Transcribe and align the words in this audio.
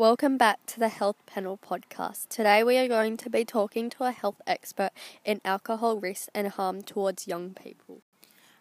Welcome 0.00 0.38
back 0.38 0.64
to 0.68 0.78
the 0.78 0.88
Health 0.88 1.18
Panel 1.26 1.58
podcast. 1.58 2.30
Today 2.30 2.64
we 2.64 2.78
are 2.78 2.88
going 2.88 3.18
to 3.18 3.28
be 3.28 3.44
talking 3.44 3.90
to 3.90 4.04
a 4.04 4.12
health 4.12 4.40
expert 4.46 4.92
in 5.26 5.42
alcohol 5.44 6.00
risk 6.00 6.30
and 6.34 6.48
harm 6.48 6.80
towards 6.80 7.28
young 7.28 7.50
people. 7.50 8.00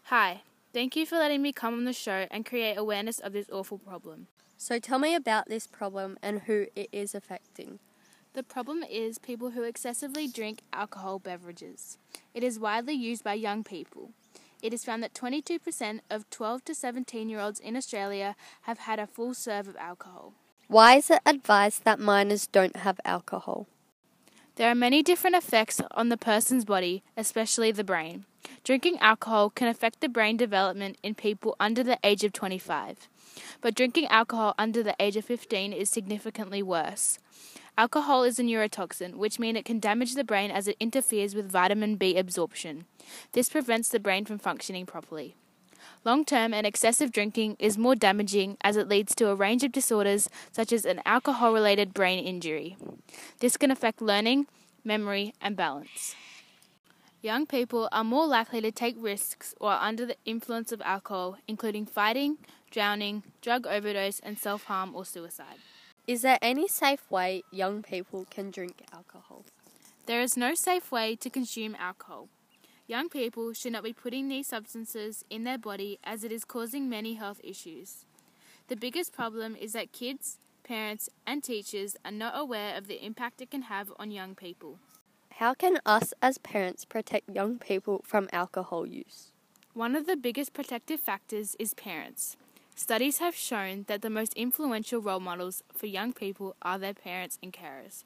Hi, 0.08 0.42
thank 0.74 0.98
you 0.98 1.06
for 1.06 1.18
letting 1.18 1.42
me 1.42 1.54
come 1.54 1.76
on 1.76 1.86
the 1.86 1.94
show 1.94 2.28
and 2.30 2.46
create 2.46 2.76
awareness 2.76 3.20
of 3.20 3.32
this 3.32 3.50
awful 3.54 3.78
problem. 3.78 4.28
So 4.58 4.80
tell 4.80 5.00
me 5.00 5.16
about 5.16 5.48
this 5.48 5.66
problem 5.66 6.18
and 6.22 6.42
who 6.42 6.66
it 6.76 6.90
is 6.92 7.16
affecting. 7.16 7.80
The 8.34 8.44
problem 8.44 8.84
is 8.84 9.18
people 9.18 9.52
who 9.52 9.64
excessively 9.64 10.28
drink 10.28 10.64
alcohol 10.74 11.20
beverages. 11.20 11.98
It 12.34 12.44
is 12.44 12.60
widely 12.60 12.96
used 12.96 13.24
by 13.24 13.36
young 13.36 13.64
people. 13.64 14.12
It 14.62 14.74
is 14.74 14.84
found 14.84 15.04
that 15.04 15.14
22% 15.14 16.02
of 16.10 16.30
12 16.30 16.66
to 16.66 16.76
17 16.76 17.30
year 17.30 17.40
olds 17.40 17.62
in 17.62 17.78
Australia 17.78 18.36
have 18.64 18.80
had 18.80 19.00
a 19.00 19.08
full 19.08 19.34
serve 19.34 19.70
of 19.70 19.78
alcohol. 19.78 20.34
Why 20.70 20.98
is 20.98 21.10
it 21.10 21.22
advised 21.26 21.84
that 21.86 22.00
minors 22.00 22.46
don't 22.46 22.76
have 22.76 23.00
alcohol? 23.04 23.66
There 24.54 24.70
are 24.70 24.76
many 24.76 25.02
different 25.02 25.36
effects 25.36 25.82
on 25.96 26.10
the 26.10 26.16
person's 26.16 26.64
body, 26.64 27.02
especially 27.18 27.72
the 27.72 27.84
brain. 27.84 28.26
Drinking 28.64 29.00
alcohol 29.00 29.50
can 29.50 29.68
affect 29.68 30.00
the 30.00 30.08
brain 30.08 30.38
development 30.38 31.00
in 31.02 31.16
people 31.16 31.56
under 31.60 31.82
the 31.82 31.98
age 32.04 32.24
of 32.24 32.34
25, 32.34 33.10
but 33.62 33.74
drinking 33.74 34.06
alcohol 34.10 34.54
under 34.60 34.84
the 34.84 34.96
age 35.00 35.16
of 35.16 35.26
15 35.26 35.74
is 35.74 35.90
significantly 35.90 36.62
worse. 36.62 37.18
Alcohol 37.76 38.24
is 38.24 38.38
a 38.38 38.44
neurotoxin, 38.44 39.16
which 39.16 39.40
means 39.40 39.58
it 39.58 39.66
can 39.66 39.80
damage 39.80 40.14
the 40.14 40.24
brain 40.24 40.52
as 40.52 40.68
it 40.68 40.78
interferes 40.80 41.34
with 41.34 41.50
vitamin 41.50 41.96
B 41.96 42.16
absorption. 42.16 42.86
This 43.32 43.50
prevents 43.50 43.90
the 43.90 44.00
brain 44.00 44.24
from 44.24 44.38
functioning 44.38 44.86
properly. 44.86 45.36
Long 46.06 46.24
term 46.24 46.54
and 46.54 46.66
excessive 46.66 47.12
drinking 47.12 47.58
is 47.60 47.78
more 47.78 47.96
damaging 47.96 48.58
as 48.62 48.78
it 48.78 48.88
leads 48.88 49.14
to 49.16 49.30
a 49.30 49.36
range 49.36 49.64
of 49.64 49.74
disorders 49.74 50.30
such 50.52 50.72
as 50.72 50.86
an 50.86 51.02
alcohol 51.06 51.54
related 51.54 51.94
brain 51.94 52.24
injury. 52.24 52.78
This 53.40 53.58
can 53.58 53.70
affect 53.70 54.02
learning, 54.02 54.48
memory, 54.84 55.34
and 55.42 55.58
balance. 55.58 56.16
Young 57.22 57.46
people 57.46 57.90
are 57.92 58.06
more 58.06 58.26
likely 58.26 58.62
to 58.62 58.72
take 58.72 58.96
risks 58.98 59.54
while 59.58 59.78
under 59.82 60.06
the 60.06 60.16
influence 60.24 60.72
of 60.72 60.82
alcohol, 60.86 61.38
including 61.50 61.86
fighting, 61.86 62.38
drowning, 62.72 63.24
drug 63.42 63.68
overdose, 63.68 64.22
and 64.22 64.40
self 64.40 64.64
harm 64.64 64.96
or 64.96 65.04
suicide. 65.04 65.58
Is 66.08 66.22
there 66.22 66.40
any 66.42 66.70
safe 66.70 67.12
way 67.12 67.44
young 67.52 67.84
people 67.84 68.26
can 68.32 68.52
drink 68.52 68.84
alcohol? 68.94 69.44
There 70.06 70.22
is 70.22 70.38
no 70.38 70.54
safe 70.56 70.94
way 70.94 71.18
to 71.18 71.30
consume 71.30 71.76
alcohol. 71.76 72.30
Young 72.90 73.08
people 73.08 73.54
should 73.54 73.74
not 73.74 73.84
be 73.84 73.94
putting 73.94 74.30
these 74.30 74.48
substances 74.48 75.24
in 75.30 75.44
their 75.44 75.60
body 75.60 76.00
as 76.04 76.24
it 76.24 76.32
is 76.32 76.44
causing 76.44 76.90
many 76.90 77.14
health 77.14 77.40
issues. 77.44 78.04
The 78.68 78.76
biggest 78.76 79.14
problem 79.14 79.56
is 79.56 79.74
that 79.74 79.92
kids, 79.92 80.40
parents, 80.64 81.08
and 81.28 81.44
teachers 81.44 81.96
are 82.04 82.12
not 82.12 82.34
aware 82.36 82.76
of 82.76 82.88
the 82.88 83.06
impact 83.06 83.42
it 83.42 83.52
can 83.52 83.62
have 83.62 83.94
on 84.00 84.10
young 84.10 84.34
people. 84.34 84.80
How 85.34 85.54
can 85.54 85.78
us 85.86 86.16
as 86.20 86.40
parents 86.40 86.84
protect 86.84 87.30
young 87.30 87.60
people 87.60 88.02
from 88.04 88.28
alcohol 88.34 88.88
use? 88.88 89.34
One 89.76 89.96
of 89.96 90.08
the 90.08 90.18
biggest 90.18 90.54
protective 90.54 91.00
factors 91.00 91.56
is 91.60 91.76
parents. 91.76 92.38
Studies 92.76 93.20
have 93.20 93.36
shown 93.36 93.86
that 93.88 94.02
the 94.02 94.10
most 94.10 94.34
influential 94.34 95.00
role 95.00 95.20
models 95.20 95.62
for 95.76 95.86
young 95.86 96.12
people 96.12 96.56
are 96.64 96.80
their 96.80 96.96
parents 96.96 97.38
and 97.44 97.54
carers. 97.54 98.04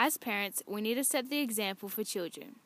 As 0.00 0.16
parents, 0.18 0.62
we 0.68 0.82
need 0.82 0.94
to 0.94 1.02
set 1.02 1.30
the 1.30 1.40
example 1.40 1.88
for 1.88 2.04
children. 2.04 2.60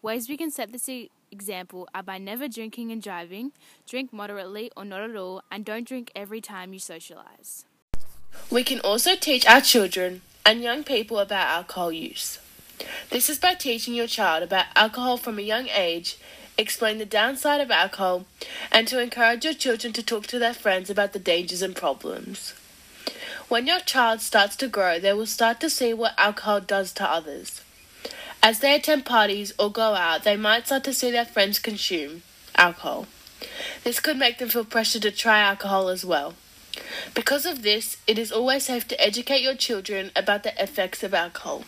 Ways 0.00 0.28
we 0.28 0.36
can 0.36 0.52
set 0.52 0.70
this 0.70 0.88
example 1.32 1.88
are 1.92 2.04
by 2.04 2.18
never 2.18 2.46
drinking 2.46 2.92
and 2.92 3.02
driving, 3.02 3.50
drink 3.84 4.12
moderately 4.12 4.70
or 4.76 4.84
not 4.84 5.00
at 5.00 5.16
all, 5.16 5.42
and 5.50 5.64
don't 5.64 5.88
drink 5.88 6.12
every 6.14 6.40
time 6.40 6.72
you 6.72 6.78
socialise. 6.78 7.64
We 8.48 8.62
can 8.62 8.78
also 8.80 9.16
teach 9.16 9.44
our 9.46 9.60
children 9.60 10.20
and 10.46 10.62
young 10.62 10.84
people 10.84 11.18
about 11.18 11.48
alcohol 11.48 11.90
use. 11.90 12.38
This 13.10 13.28
is 13.28 13.40
by 13.40 13.54
teaching 13.54 13.94
your 13.94 14.06
child 14.06 14.44
about 14.44 14.66
alcohol 14.76 15.16
from 15.16 15.36
a 15.36 15.42
young 15.42 15.68
age, 15.68 16.16
explain 16.56 16.98
the 16.98 17.04
downside 17.04 17.60
of 17.60 17.72
alcohol, 17.72 18.24
and 18.70 18.86
to 18.86 19.02
encourage 19.02 19.44
your 19.44 19.54
children 19.54 19.92
to 19.94 20.02
talk 20.02 20.28
to 20.28 20.38
their 20.38 20.54
friends 20.54 20.88
about 20.88 21.12
the 21.12 21.18
dangers 21.18 21.60
and 21.60 21.74
problems. 21.74 22.54
When 23.48 23.66
your 23.66 23.80
child 23.80 24.20
starts 24.20 24.54
to 24.56 24.68
grow, 24.68 25.00
they 25.00 25.12
will 25.12 25.26
start 25.26 25.58
to 25.60 25.70
see 25.70 25.92
what 25.92 26.14
alcohol 26.16 26.60
does 26.60 26.92
to 26.92 27.10
others. 27.10 27.62
As 28.42 28.60
they 28.60 28.74
attend 28.74 29.04
parties 29.04 29.52
or 29.58 29.70
go 29.70 29.94
out, 29.94 30.24
they 30.24 30.36
might 30.36 30.66
start 30.66 30.84
to 30.84 30.94
see 30.94 31.10
their 31.10 31.24
friends 31.24 31.58
consume 31.58 32.22
alcohol. 32.54 33.06
This 33.84 34.00
could 34.00 34.16
make 34.16 34.38
them 34.38 34.48
feel 34.48 34.64
pressure 34.64 35.00
to 35.00 35.10
try 35.10 35.40
alcohol 35.40 35.88
as 35.88 36.04
well. 36.04 36.34
Because 37.14 37.46
of 37.46 37.62
this, 37.62 37.96
it 38.06 38.18
is 38.18 38.30
always 38.30 38.64
safe 38.64 38.86
to 38.88 39.00
educate 39.00 39.42
your 39.42 39.56
children 39.56 40.10
about 40.14 40.44
the 40.44 40.62
effects 40.62 41.02
of 41.02 41.14
alcohol. 41.14 41.64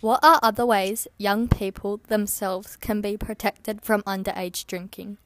What 0.00 0.20
are 0.24 0.40
other 0.42 0.66
ways 0.66 1.06
young 1.18 1.46
people 1.46 2.00
themselves 2.08 2.76
can 2.76 3.00
be 3.00 3.16
protected 3.16 3.82
from 3.82 4.02
underage 4.02 4.66
drinking? 4.66 5.18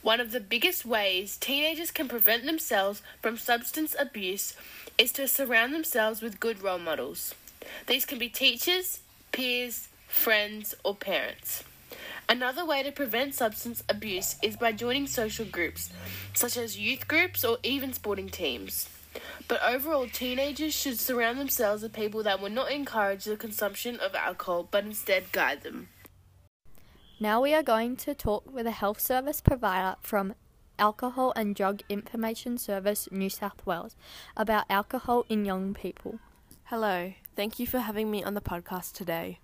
One 0.00 0.20
of 0.20 0.32
the 0.32 0.40
biggest 0.40 0.86
ways 0.86 1.36
teenagers 1.36 1.90
can 1.90 2.08
prevent 2.08 2.44
themselves 2.44 3.02
from 3.20 3.36
substance 3.36 3.96
abuse 3.98 4.54
is 4.96 5.12
to 5.12 5.26
surround 5.26 5.74
themselves 5.74 6.22
with 6.22 6.40
good 6.40 6.62
role 6.62 6.78
models. 6.78 7.34
These 7.86 8.04
can 8.04 8.18
be 8.18 8.28
teachers, 8.28 9.00
peers, 9.32 9.88
friends, 10.08 10.74
or 10.84 10.94
parents. 10.94 11.64
Another 12.28 12.64
way 12.64 12.82
to 12.82 12.90
prevent 12.90 13.34
substance 13.34 13.82
abuse 13.88 14.36
is 14.42 14.56
by 14.56 14.72
joining 14.72 15.06
social 15.06 15.44
groups, 15.44 15.90
such 16.32 16.56
as 16.56 16.78
youth 16.78 17.06
groups 17.06 17.44
or 17.44 17.58
even 17.62 17.92
sporting 17.92 18.30
teams. 18.30 18.88
But 19.46 19.62
overall, 19.62 20.08
teenagers 20.08 20.74
should 20.74 20.98
surround 20.98 21.38
themselves 21.38 21.82
with 21.82 21.92
people 21.92 22.22
that 22.22 22.40
will 22.40 22.50
not 22.50 22.70
encourage 22.70 23.24
the 23.24 23.36
consumption 23.36 24.00
of 24.00 24.14
alcohol 24.14 24.66
but 24.70 24.84
instead 24.84 25.32
guide 25.32 25.62
them. 25.62 25.88
Now 27.20 27.40
we 27.40 27.54
are 27.54 27.62
going 27.62 27.96
to 27.96 28.14
talk 28.14 28.50
with 28.52 28.66
a 28.66 28.72
health 28.72 29.00
service 29.00 29.40
provider 29.40 29.96
from 30.00 30.34
Alcohol 30.78 31.32
and 31.36 31.54
Drug 31.54 31.82
Information 31.88 32.58
Service 32.58 33.08
New 33.12 33.30
South 33.30 33.64
Wales 33.64 33.94
about 34.36 34.64
alcohol 34.68 35.24
in 35.28 35.44
young 35.44 35.74
people. 35.74 36.18
Hello, 36.64 37.12
thank 37.36 37.58
you 37.58 37.66
for 37.66 37.80
having 37.80 38.10
me 38.10 38.22
on 38.22 38.34
the 38.34 38.40
podcast 38.40 38.92
today. 38.92 39.38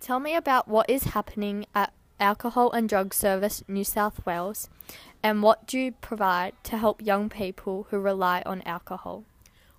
Tell 0.00 0.20
me 0.20 0.34
about 0.34 0.68
what 0.68 0.88
is 0.90 1.04
happening 1.04 1.66
at 1.74 1.92
Alcohol 2.20 2.72
and 2.72 2.88
Drug 2.88 3.14
Service 3.14 3.62
New 3.68 3.84
South 3.84 4.24
Wales 4.26 4.68
and 5.22 5.42
what 5.42 5.66
do 5.66 5.78
you 5.78 5.92
provide 5.92 6.52
to 6.64 6.76
help 6.76 7.00
young 7.00 7.28
people 7.28 7.86
who 7.90 7.98
rely 7.98 8.42
on 8.44 8.62
alcohol? 8.62 9.24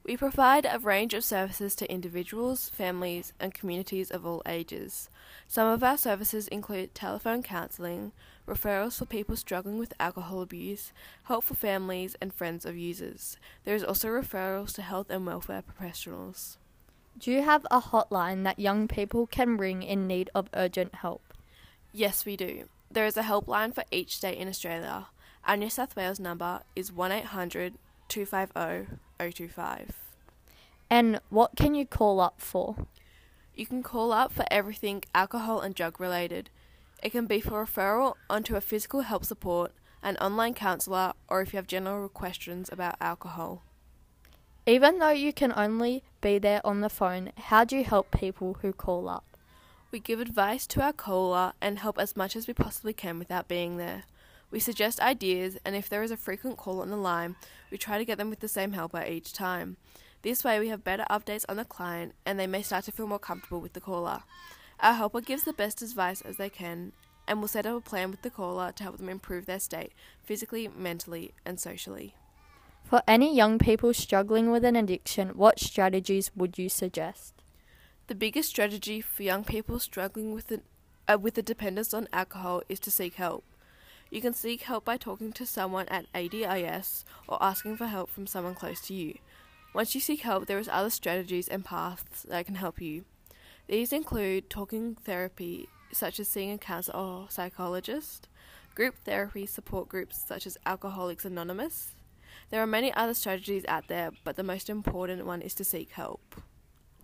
We 0.03 0.17
provide 0.17 0.65
a 0.65 0.79
range 0.79 1.13
of 1.13 1.23
services 1.23 1.75
to 1.75 1.91
individuals, 1.91 2.69
families, 2.69 3.33
and 3.39 3.53
communities 3.53 4.09
of 4.09 4.25
all 4.25 4.41
ages. 4.47 5.09
Some 5.47 5.67
of 5.67 5.83
our 5.83 5.97
services 5.97 6.47
include 6.47 6.95
telephone 6.95 7.43
counselling, 7.43 8.13
referrals 8.47 8.97
for 8.97 9.05
people 9.05 9.35
struggling 9.35 9.77
with 9.77 9.93
alcohol 9.99 10.41
abuse, 10.41 10.91
help 11.25 11.43
for 11.43 11.53
families 11.53 12.15
and 12.21 12.33
friends 12.33 12.65
of 12.65 12.77
users. 12.77 13.37
There 13.65 13.75
is 13.75 13.83
also 13.83 14.07
referrals 14.07 14.73
to 14.75 14.81
health 14.81 15.09
and 15.09 15.25
welfare 15.27 15.61
professionals. 15.61 16.57
Do 17.17 17.31
you 17.31 17.41
have 17.41 17.65
a 17.69 17.81
hotline 17.81 18.43
that 18.43 18.59
young 18.59 18.87
people 18.87 19.27
can 19.27 19.57
ring 19.57 19.83
in 19.83 20.07
need 20.07 20.29
of 20.33 20.49
urgent 20.53 20.95
help? 20.95 21.33
Yes, 21.91 22.25
we 22.25 22.37
do. 22.37 22.65
There 22.91 23.05
is 23.05 23.17
a 23.17 23.23
helpline 23.23 23.73
for 23.73 23.83
each 23.91 24.15
state 24.15 24.37
in 24.37 24.47
Australia. 24.47 25.07
Our 25.45 25.57
New 25.57 25.69
South 25.69 25.95
Wales 25.95 26.19
number 26.19 26.61
is 26.75 26.91
1800 26.91 27.73
250 28.07 28.97
025. 29.17 29.95
And 30.89 31.19
what 31.29 31.55
can 31.55 31.75
you 31.75 31.85
call 31.85 32.19
up 32.19 32.41
for? 32.41 32.75
You 33.55 33.65
can 33.65 33.83
call 33.83 34.11
up 34.11 34.31
for 34.31 34.45
everything 34.49 35.03
alcohol 35.13 35.61
and 35.61 35.75
drug 35.75 35.99
related. 35.99 36.49
It 37.03 37.11
can 37.11 37.27
be 37.27 37.39
for 37.39 37.65
referral 37.65 38.15
onto 38.29 38.55
a 38.55 38.61
physical 38.61 39.01
help 39.01 39.23
support, 39.25 39.71
an 40.01 40.17
online 40.17 40.53
counsellor, 40.53 41.13
or 41.27 41.41
if 41.41 41.53
you 41.53 41.57
have 41.57 41.67
general 41.67 42.09
questions 42.09 42.69
about 42.71 42.95
alcohol. 42.99 43.63
Even 44.65 44.99
though 44.99 45.09
you 45.09 45.33
can 45.33 45.53
only 45.55 46.03
be 46.21 46.37
there 46.37 46.61
on 46.65 46.81
the 46.81 46.89
phone, 46.89 47.31
how 47.37 47.63
do 47.63 47.77
you 47.77 47.83
help 47.83 48.11
people 48.11 48.57
who 48.61 48.73
call 48.73 49.07
up? 49.07 49.37
We 49.91 49.99
give 49.99 50.19
advice 50.19 50.67
to 50.67 50.81
our 50.81 50.93
caller 50.93 51.53
and 51.61 51.79
help 51.79 51.97
as 51.97 52.15
much 52.15 52.35
as 52.35 52.47
we 52.47 52.53
possibly 52.53 52.93
can 52.93 53.17
without 53.17 53.47
being 53.47 53.77
there. 53.77 54.03
We 54.51 54.59
suggest 54.59 54.99
ideas, 54.99 55.57
and 55.63 55.75
if 55.75 55.89
there 55.89 56.03
is 56.03 56.11
a 56.11 56.17
frequent 56.17 56.57
call 56.57 56.81
on 56.81 56.89
the 56.89 56.97
line, 56.97 57.35
we 57.71 57.77
try 57.77 57.97
to 57.97 58.05
get 58.05 58.17
them 58.17 58.29
with 58.29 58.39
the 58.39 58.47
same 58.47 58.73
helper 58.73 59.03
each 59.03 59.33
time. 59.33 59.77
This 60.21 60.43
way, 60.43 60.59
we 60.59 60.67
have 60.69 60.83
better 60.83 61.05
updates 61.09 61.45
on 61.47 61.57
the 61.57 61.65
client, 61.65 62.13
and 62.25 62.39
they 62.39 62.47
may 62.47 62.61
start 62.61 62.85
to 62.85 62.91
feel 62.91 63.07
more 63.07 63.19
comfortable 63.19 63.61
with 63.61 63.73
the 63.73 63.81
caller. 63.81 64.23
Our 64.79 64.93
helper 64.93 65.21
gives 65.21 65.43
the 65.43 65.53
best 65.53 65.81
advice 65.81 66.21
as 66.21 66.37
they 66.37 66.49
can, 66.49 66.91
and 67.27 67.39
will 67.39 67.47
set 67.47 67.65
up 67.65 67.77
a 67.77 67.81
plan 67.81 68.11
with 68.11 68.23
the 68.23 68.29
caller 68.29 68.71
to 68.71 68.83
help 68.83 68.97
them 68.97 69.09
improve 69.09 69.45
their 69.45 69.59
state, 69.59 69.93
physically, 70.23 70.67
mentally, 70.67 71.33
and 71.45 71.59
socially. 71.59 72.15
For 72.89 73.03
any 73.07 73.35
young 73.35 73.59
people 73.59 73.93
struggling 73.93 74.49
with 74.49 74.65
an 74.65 74.75
addiction, 74.75 75.37
what 75.37 75.59
strategies 75.59 76.31
would 76.35 76.57
you 76.57 76.69
suggest? 76.69 77.35
The 78.07 78.15
biggest 78.15 78.49
strategy 78.49 78.99
for 78.99 79.21
young 79.21 79.43
people 79.43 79.77
struggling 79.77 80.33
with 80.33 80.51
uh, 81.07 81.19
with 81.21 81.37
a 81.37 81.43
dependence 81.43 81.93
on 81.93 82.07
alcohol 82.11 82.63
is 82.67 82.79
to 82.79 82.89
seek 82.89 83.13
help. 83.13 83.43
You 84.09 84.21
can 84.21 84.33
seek 84.33 84.63
help 84.63 84.85
by 84.85 84.97
talking 84.97 85.31
to 85.33 85.45
someone 85.45 85.87
at 85.89 86.07
ADIS 86.15 87.05
or 87.27 87.37
asking 87.39 87.77
for 87.77 87.85
help 87.85 88.09
from 88.09 88.25
someone 88.25 88.55
close 88.55 88.81
to 88.87 88.95
you. 88.95 89.19
Once 89.71 89.93
you 89.93 90.01
seek 90.01 90.21
help, 90.21 90.47
there 90.47 90.57
is 90.57 90.67
other 90.67 90.89
strategies 90.89 91.47
and 91.47 91.63
paths 91.63 92.23
that 92.23 92.47
can 92.47 92.55
help 92.55 92.81
you. 92.81 93.05
These 93.67 93.93
include 93.93 94.49
talking 94.49 94.95
therapy, 94.95 95.69
such 95.91 96.19
as 96.19 96.27
seeing 96.27 96.53
a 96.53 96.57
counselor 96.57 96.97
or 96.97 97.27
psychologist, 97.29 98.27
group 98.73 98.95
therapy 99.05 99.45
support 99.45 99.87
groups 99.89 100.19
such 100.27 100.47
as 100.47 100.57
Alcoholics 100.65 101.23
Anonymous. 101.23 101.93
There 102.49 102.61
are 102.61 102.67
many 102.67 102.93
other 102.93 103.13
strategies 103.13 103.65
out 103.67 103.87
there, 103.87 104.11
but 104.23 104.35
the 104.35 104.43
most 104.43 104.69
important 104.69 105.25
one 105.25 105.41
is 105.41 105.53
to 105.55 105.63
seek 105.63 105.91
help. 105.91 106.35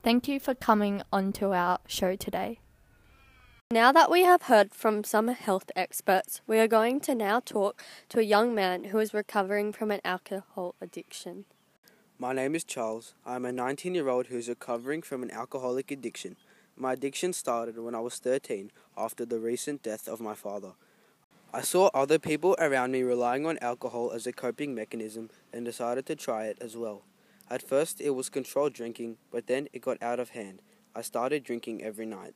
Thank 0.03 0.27
you 0.27 0.39
for 0.39 0.53
coming 0.53 1.01
onto 1.11 1.53
our 1.53 1.79
show 1.87 2.15
today. 2.15 2.59
Now 3.71 3.91
that 3.91 4.11
we 4.11 4.21
have 4.21 4.43
heard 4.43 4.75
from 4.75 5.03
some 5.03 5.29
health 5.29 5.71
experts, 5.75 6.41
we 6.45 6.59
are 6.59 6.67
going 6.67 6.99
to 7.01 7.15
now 7.15 7.39
talk 7.39 7.81
to 8.09 8.19
a 8.19 8.23
young 8.23 8.53
man 8.53 8.85
who 8.85 8.99
is 8.99 9.13
recovering 9.13 9.73
from 9.73 9.89
an 9.89 10.01
alcohol 10.05 10.75
addiction. 10.79 11.45
My 12.19 12.31
name 12.31 12.53
is 12.53 12.63
Charles. 12.63 13.15
I 13.25 13.35
am 13.35 13.43
a 13.43 13.51
19 13.51 13.95
year 13.95 14.07
old 14.07 14.27
who 14.27 14.37
is 14.37 14.47
recovering 14.47 15.01
from 15.01 15.23
an 15.23 15.31
alcoholic 15.31 15.89
addiction. 15.89 16.37
My 16.77 16.93
addiction 16.93 17.33
started 17.33 17.79
when 17.79 17.95
I 17.95 17.99
was 17.99 18.19
13 18.19 18.71
after 18.95 19.25
the 19.25 19.39
recent 19.39 19.81
death 19.81 20.07
of 20.07 20.21
my 20.21 20.35
father. 20.35 20.73
I 21.55 21.61
saw 21.61 21.89
other 21.93 22.19
people 22.19 22.57
around 22.59 22.91
me 22.91 23.01
relying 23.01 23.45
on 23.45 23.57
alcohol 23.61 24.11
as 24.13 24.27
a 24.27 24.33
coping 24.33 24.75
mechanism 24.75 25.29
and 25.53 25.63
decided 25.63 26.05
to 26.07 26.13
try 26.17 26.47
it 26.47 26.57
as 26.59 26.75
well. 26.75 27.03
At 27.49 27.65
first, 27.65 28.01
it 28.01 28.09
was 28.09 28.27
controlled 28.27 28.73
drinking, 28.73 29.15
but 29.31 29.47
then 29.47 29.69
it 29.71 29.81
got 29.81 30.03
out 30.03 30.19
of 30.19 30.31
hand. 30.31 30.61
I 30.93 31.01
started 31.01 31.45
drinking 31.45 31.81
every 31.81 32.05
night. 32.05 32.33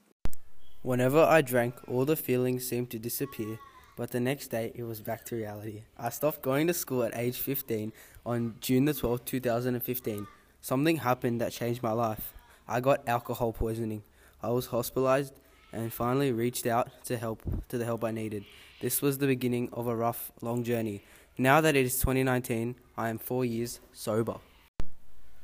Whenever 0.84 1.22
I 1.22 1.42
drank, 1.42 1.76
all 1.86 2.06
the 2.06 2.16
feelings 2.16 2.66
seemed 2.66 2.92
to 2.92 2.98
disappear, 2.98 3.60
but 3.98 4.12
the 4.12 4.22
next 4.22 4.48
day 4.48 4.72
it 4.74 4.84
was 4.84 5.02
back 5.02 5.26
to 5.26 5.36
reality. 5.36 5.84
I 5.98 6.12
stopped 6.12 6.42
going 6.42 6.68
to 6.68 6.74
school 6.74 7.04
at 7.04 7.14
age 7.14 7.40
15 7.40 7.92
on 8.26 8.56
June 8.62 8.86
the 8.86 8.94
12th, 8.94 9.26
2015. 9.26 10.28
Something 10.62 10.96
happened 10.96 11.42
that 11.42 11.52
changed 11.52 11.84
my 11.84 11.92
life. 11.92 12.32
I 12.70 12.80
got 12.80 13.06
alcohol 13.06 13.52
poisoning. 13.52 14.04
I 14.42 14.52
was 14.52 14.68
hospitalized 14.68 15.34
and 15.74 15.92
finally 15.92 16.32
reached 16.32 16.66
out 16.66 17.04
to 17.04 17.18
help 17.18 17.44
to 17.68 17.78
the 17.78 17.84
help 17.84 18.06
I 18.06 18.12
needed. 18.12 18.46
This 18.82 19.02
was 19.02 19.18
the 19.18 19.28
beginning 19.28 19.68
of 19.74 19.88
a 19.88 19.96
rough, 19.96 20.32
long 20.42 20.64
journey. 20.64 21.04
Now 21.38 21.60
that 21.60 21.76
it 21.76 21.86
is 21.86 22.00
2019, 22.00 22.76
I 22.98 23.10
am 23.10 23.18
4 23.18 23.44
years 23.44 23.82
sober. 23.92 24.38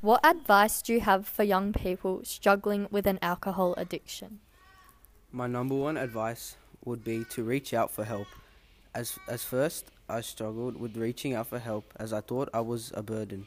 What 0.00 0.24
advice 0.24 0.80
do 0.80 0.94
you 0.94 1.00
have 1.00 1.26
for 1.26 1.42
young 1.42 1.74
people 1.74 2.22
struggling 2.24 2.88
with 2.90 3.06
an 3.06 3.18
alcohol 3.20 3.74
addiction? 3.76 4.40
My 5.32 5.46
number 5.46 5.74
one 5.74 5.98
advice 5.98 6.56
would 6.86 7.04
be 7.04 7.24
to 7.30 7.44
reach 7.44 7.74
out 7.74 7.90
for 7.90 8.04
help. 8.04 8.28
As 8.94 9.18
as 9.28 9.44
first, 9.44 9.90
I 10.08 10.22
struggled 10.22 10.80
with 10.80 10.96
reaching 10.96 11.34
out 11.34 11.48
for 11.48 11.58
help 11.58 11.92
as 11.96 12.14
I 12.14 12.22
thought 12.22 12.48
I 12.54 12.60
was 12.60 12.90
a 12.94 13.02
burden, 13.02 13.46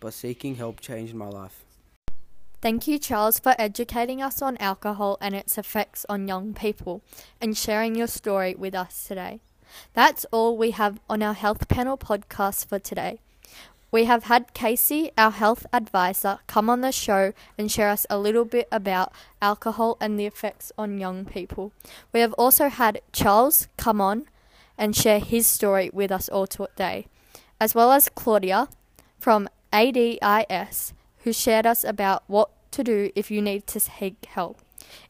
but 0.00 0.12
seeking 0.12 0.56
help 0.56 0.80
changed 0.80 1.14
my 1.14 1.28
life. 1.28 1.64
Thank 2.62 2.86
you, 2.86 2.98
Charles, 2.98 3.38
for 3.38 3.54
educating 3.58 4.20
us 4.20 4.42
on 4.42 4.58
alcohol 4.58 5.16
and 5.22 5.34
its 5.34 5.56
effects 5.56 6.04
on 6.10 6.28
young 6.28 6.52
people 6.52 7.00
and 7.40 7.56
sharing 7.56 7.94
your 7.94 8.06
story 8.06 8.54
with 8.54 8.74
us 8.74 9.06
today. 9.08 9.40
That's 9.94 10.26
all 10.30 10.58
we 10.58 10.72
have 10.72 11.00
on 11.08 11.22
our 11.22 11.32
Health 11.32 11.68
Panel 11.68 11.96
podcast 11.96 12.66
for 12.66 12.78
today. 12.78 13.20
We 13.90 14.04
have 14.04 14.24
had 14.24 14.52
Casey, 14.52 15.10
our 15.16 15.30
health 15.30 15.64
advisor, 15.72 16.40
come 16.46 16.68
on 16.68 16.82
the 16.82 16.92
show 16.92 17.32
and 17.56 17.72
share 17.72 17.88
us 17.88 18.06
a 18.10 18.18
little 18.18 18.44
bit 18.44 18.68
about 18.70 19.10
alcohol 19.40 19.96
and 19.98 20.20
the 20.20 20.26
effects 20.26 20.70
on 20.76 20.98
young 20.98 21.24
people. 21.24 21.72
We 22.12 22.20
have 22.20 22.34
also 22.34 22.68
had 22.68 23.00
Charles 23.10 23.68
come 23.78 24.02
on 24.02 24.26
and 24.76 24.94
share 24.94 25.18
his 25.18 25.46
story 25.46 25.88
with 25.94 26.12
us 26.12 26.28
all 26.28 26.46
today, 26.46 27.06
as 27.58 27.74
well 27.74 27.90
as 27.90 28.10
Claudia 28.10 28.68
from 29.18 29.48
ADIS 29.72 30.92
who 31.24 31.32
shared 31.32 31.66
us 31.66 31.84
about 31.84 32.22
what 32.26 32.50
to 32.72 32.84
do 32.84 33.10
if 33.14 33.30
you 33.30 33.42
need 33.42 33.66
to 33.68 33.80
seek 33.80 34.24
help. 34.26 34.58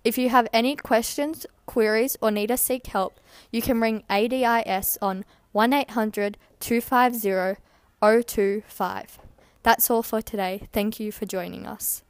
If 0.04 0.18
you 0.18 0.28
have 0.28 0.48
any 0.52 0.76
questions, 0.76 1.46
queries, 1.66 2.16
or 2.20 2.30
need 2.30 2.48
to 2.48 2.56
seek 2.56 2.86
help, 2.86 3.18
you 3.50 3.62
can 3.62 3.80
ring 3.80 4.04
ADIS 4.10 4.98
on 5.00 5.24
1 5.52 5.72
800 5.72 6.36
250 6.60 7.60
025. 8.00 9.18
That's 9.62 9.90
all 9.90 10.02
for 10.02 10.22
today. 10.22 10.68
Thank 10.72 11.00
you 11.00 11.12
for 11.12 11.26
joining 11.26 11.66
us. 11.66 12.02